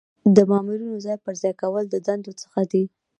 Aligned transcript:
د 0.35 0.37
مامورینو 0.49 0.97
ځای 1.05 1.17
پر 1.23 1.33
ځای 1.41 1.53
کول 1.61 1.83
د 1.89 1.95
دندو 2.07 2.31
څخه 2.41 2.61
دي. 2.71 2.83